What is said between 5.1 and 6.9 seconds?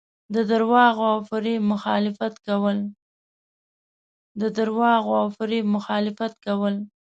او فریب مخالفت کول.